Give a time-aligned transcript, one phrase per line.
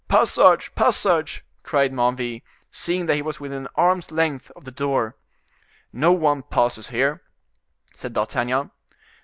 [0.07, 5.15] "Passage, passage!" cried Menneville, seeing that he was within an arm's length from the door.
[5.93, 7.21] "No one passes here,"
[7.93, 8.71] said D'Artagnan.